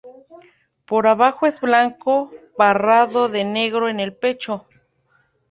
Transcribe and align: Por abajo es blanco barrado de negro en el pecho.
Por 0.87 1.05
abajo 1.05 1.45
es 1.45 1.61
blanco 1.61 2.31
barrado 2.57 3.29
de 3.29 3.45
negro 3.45 3.87
en 3.87 3.99
el 3.99 4.15
pecho. 4.17 4.65